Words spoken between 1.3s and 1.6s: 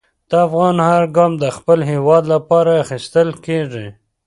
د